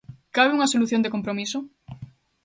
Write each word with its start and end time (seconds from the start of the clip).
Cabe 0.35 0.53
unha 0.57 0.71
solución 0.73 1.03
de 1.03 1.13
compromiso? 1.15 1.59